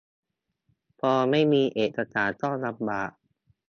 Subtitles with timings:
[0.99, 3.11] พอไม่มีเอกสารก็ลำบาก